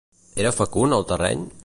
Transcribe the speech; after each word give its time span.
Era 0.43 0.53
fecund 0.61 0.99
el 0.99 1.07
terreny? 1.13 1.45